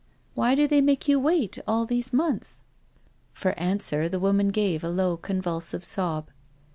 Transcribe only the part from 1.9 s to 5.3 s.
months? For answer the woman gave a low